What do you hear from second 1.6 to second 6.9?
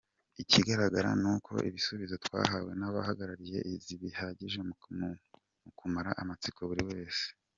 ibisubizo twahawe n’abahagarariye izi bihagije mu kumara amatsiko buri